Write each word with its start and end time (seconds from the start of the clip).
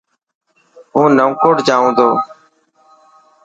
هون 0.93 1.09
نئون 1.17 1.31
ڪوٽ 1.41 1.57
جائون 1.67 1.91
تو. 1.97 2.09